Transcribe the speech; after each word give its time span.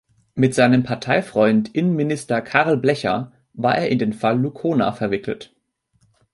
Mit 0.33 0.55
seinem 0.55 0.81
Parteifreund 0.81 1.75
Innenminister 1.75 2.41
Karl 2.41 2.75
Blecha 2.77 3.31
war 3.53 3.77
er 3.77 3.89
in 3.89 3.99
den 3.99 4.13
Fall 4.13 4.39
Lucona 4.41 4.93
verwickelt. 4.93 5.53